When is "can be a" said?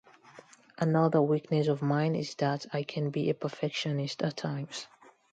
2.81-3.35